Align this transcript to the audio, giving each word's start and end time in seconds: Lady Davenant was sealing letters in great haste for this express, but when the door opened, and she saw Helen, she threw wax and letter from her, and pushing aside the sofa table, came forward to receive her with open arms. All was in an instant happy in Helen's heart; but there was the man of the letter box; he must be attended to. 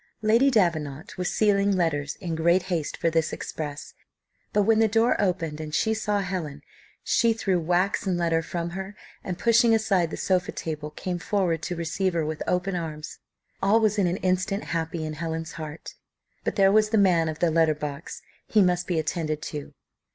Lady 0.23 0.49
Davenant 0.49 1.15
was 1.15 1.31
sealing 1.31 1.73
letters 1.77 2.15
in 2.15 2.33
great 2.33 2.63
haste 2.73 2.97
for 2.97 3.11
this 3.11 3.31
express, 3.31 3.93
but 4.51 4.63
when 4.63 4.79
the 4.79 4.87
door 4.87 5.15
opened, 5.21 5.61
and 5.61 5.75
she 5.75 5.93
saw 5.93 6.21
Helen, 6.21 6.63
she 7.03 7.33
threw 7.33 7.59
wax 7.59 8.07
and 8.07 8.17
letter 8.17 8.41
from 8.41 8.71
her, 8.71 8.95
and 9.23 9.37
pushing 9.37 9.75
aside 9.75 10.09
the 10.09 10.17
sofa 10.17 10.51
table, 10.53 10.89
came 10.89 11.19
forward 11.19 11.61
to 11.61 11.75
receive 11.75 12.13
her 12.13 12.25
with 12.25 12.41
open 12.47 12.75
arms. 12.75 13.19
All 13.61 13.79
was 13.79 13.99
in 13.99 14.07
an 14.07 14.17
instant 14.25 14.63
happy 14.63 15.05
in 15.05 15.13
Helen's 15.13 15.51
heart; 15.51 15.93
but 16.43 16.55
there 16.55 16.71
was 16.71 16.89
the 16.89 16.97
man 16.97 17.29
of 17.29 17.37
the 17.37 17.51
letter 17.51 17.75
box; 17.75 18.23
he 18.47 18.63
must 18.63 18.87
be 18.87 18.97
attended 18.97 19.39
to. 19.53 19.75